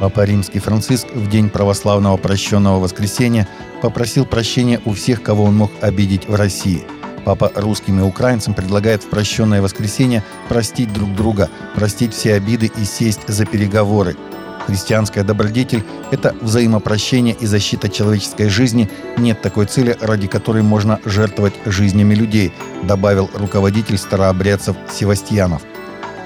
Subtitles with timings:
[0.00, 3.46] Папа Римский Франциск в день православного прощенного воскресения
[3.82, 6.84] попросил прощения у всех, кого он мог обидеть в России.
[7.26, 12.84] Папа русским и украинцам предлагает в прощенное воскресенье простить друг друга, простить все обиды и
[12.84, 14.16] сесть за переговоры.
[14.66, 18.88] Христианская добродетель– это взаимопрощение и защита человеческой жизни.
[19.18, 22.54] Нет такой цели, ради которой можно жертвовать жизнями людей,
[22.84, 25.60] добавил руководитель старообрядцев Севастьянов.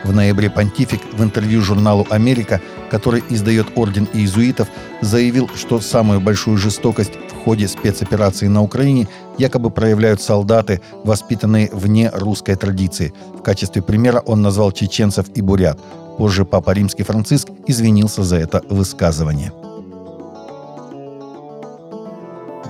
[0.04, 4.68] В ноябре понтифик в интервью журналу «Америка», который издает Орден иезуитов,
[5.00, 12.10] заявил, что самую большую жестокость в ходе спецоперации на Украине якобы проявляют солдаты, воспитанные вне
[12.12, 13.14] русской традиции.
[13.38, 15.78] В качестве примера он назвал чеченцев и бурят.
[16.18, 19.52] Позже Папа Римский Франциск извинился за это высказывание.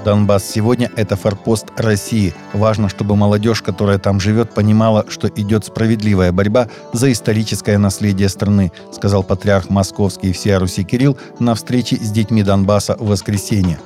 [0.04, 2.34] Донбасс сегодня– это форпост России.
[2.52, 8.70] Важно, чтобы молодежь, которая там живет, понимала, что идет справедливая борьба за историческое наследие страны,
[8.92, 13.78] сказал патриарх Московский и всея Руси Кирилл на встрече с детьми Донбасса в воскресенье.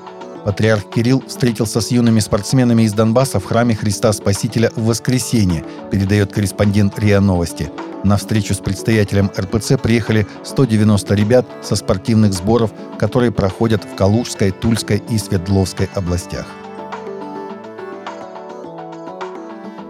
[0.44, 6.32] Патриарх Кирилл встретился с юными спортсменами из Донбасса в храме Христа Спасителя в воскресенье, передает
[6.32, 7.70] корреспондент РИА Новости.
[8.04, 14.52] На встречу с предстоятелем РПЦ приехали 190 ребят со спортивных сборов, которые проходят в Калужской,
[14.52, 16.46] Тульской и Свердловской областях.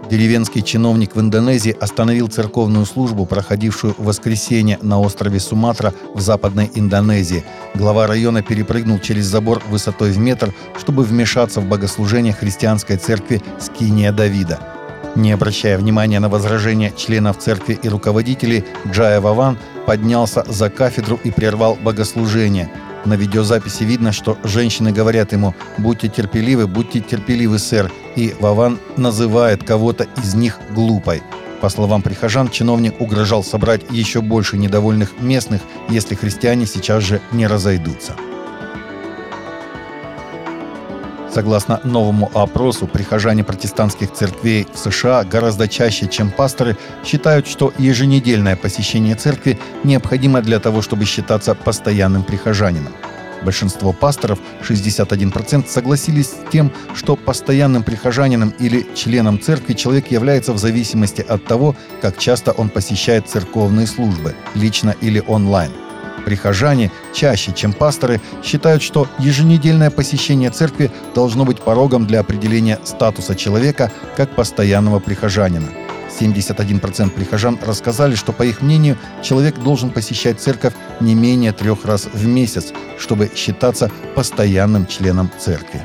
[0.09, 6.71] Деревенский чиновник в Индонезии остановил церковную службу, проходившую в воскресенье на острове Суматра в западной
[6.73, 7.43] Индонезии.
[7.75, 14.11] Глава района перепрыгнул через забор высотой в метр, чтобы вмешаться в богослужение христианской церкви Скиния
[14.11, 14.78] Давида.
[15.19, 21.29] Не обращая внимания на возражения членов церкви и руководителей, Джая Ваван поднялся за кафедру и
[21.29, 22.71] прервал богослужение.
[23.03, 29.61] На видеозаписи видно, что женщины говорят ему «Будьте терпеливы, будьте терпеливы, сэр», и Ваван называет
[29.61, 31.21] кого-то из них глупой.
[31.59, 37.45] По словам прихожан, чиновник угрожал собрать еще больше недовольных местных, если христиане сейчас же не
[37.45, 38.15] разойдутся.
[41.31, 48.55] Согласно новому опросу, прихожане протестантских церквей в США гораздо чаще, чем пасторы, считают, что еженедельное
[48.55, 52.93] посещение церкви необходимо для того, чтобы считаться постоянным прихожанином.
[53.43, 60.57] Большинство пасторов, 61%, согласились с тем, что постоянным прихожанином или членом церкви человек является в
[60.57, 65.71] зависимости от того, как часто он посещает церковные службы, лично или онлайн–
[66.29, 73.33] Прихожане чаще, чем пасторы, считают, что еженедельное посещение церкви должно быть порогом для определения статуса
[73.33, 75.69] человека как постоянного прихожанина.
[76.19, 82.05] 71% прихожан рассказали, что, по их мнению, человек должен посещать церковь не менее трех раз
[82.05, 85.81] в месяц, чтобы считаться постоянным членом церкви.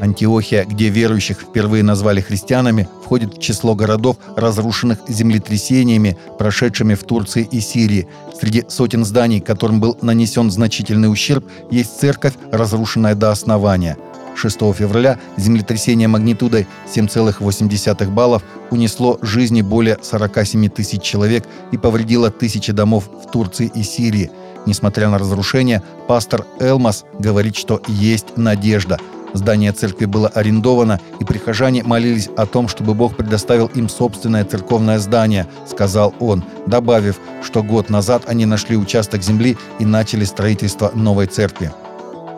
[0.00, 7.46] Антиохия, где верующих впервые назвали христианами, входит в число городов, разрушенных землетрясениями, прошедшими в Турции
[7.50, 8.08] и Сирии.
[8.38, 13.96] Среди сотен зданий, которым был нанесен значительный ущерб, есть церковь, разрушенная до основания.
[14.36, 22.72] 6 февраля землетрясение магнитудой 7,8 баллов унесло жизни более 47 тысяч человек и повредило тысячи
[22.72, 24.30] домов в Турции и Сирии.
[24.66, 28.98] Несмотря на разрушение, пастор Элмас говорит, что есть надежда–
[29.32, 34.98] Здание церкви было арендовано, и прихожане молились о том, чтобы Бог предоставил им собственное церковное
[34.98, 41.26] здание, сказал он, добавив, что год назад они нашли участок земли и начали строительство новой
[41.26, 41.70] церкви.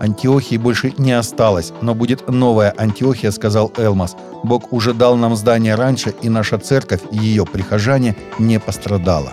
[0.00, 4.16] Антиохии больше не осталось, но будет новая Антиохия, сказал Элмас.
[4.42, 9.32] Бог уже дал нам здание раньше, и наша церковь и ее прихожане не пострадала.